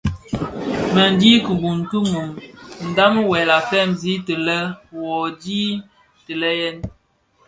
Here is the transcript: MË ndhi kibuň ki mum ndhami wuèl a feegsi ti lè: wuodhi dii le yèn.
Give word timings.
MË 0.93 1.03
ndhi 1.13 1.31
kibuň 1.45 1.79
ki 1.89 1.97
mum 2.09 2.29
ndhami 2.89 3.21
wuèl 3.29 3.49
a 3.57 3.59
feegsi 3.69 4.11
ti 4.25 4.35
lè: 4.45 4.59
wuodhi 4.99 5.61
dii 6.25 6.37
le 6.41 6.49
yèn. 6.59 6.77